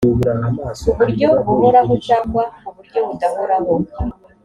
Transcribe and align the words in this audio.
ku 0.85 0.89
buryo 0.97 1.27
buhoraho 1.45 1.93
cyangwa 2.07 2.43
ku 2.63 2.69
buryo 2.75 2.99
budahoraho 3.07 3.73